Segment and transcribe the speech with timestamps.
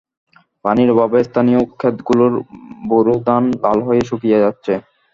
[0.65, 2.33] পানির অভাবে স্থানীয় খেতগুলোর
[2.89, 4.73] বোরো ধান লাল হয়ে শুকিয়ে যাচ্ছে।